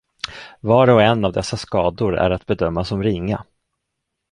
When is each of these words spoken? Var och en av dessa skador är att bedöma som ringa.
Var 0.59 0.89
och 0.89 1.01
en 1.01 1.25
av 1.25 1.33
dessa 1.33 1.57
skador 1.57 2.15
är 2.17 2.29
att 2.29 2.45
bedöma 2.45 2.83
som 2.85 3.03
ringa. 3.03 3.45